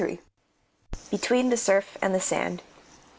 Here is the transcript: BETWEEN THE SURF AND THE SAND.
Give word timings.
BETWEEN 1.11 1.51
THE 1.51 1.57
SURF 1.57 1.95
AND 2.01 2.15
THE 2.15 2.19
SAND. 2.19 2.63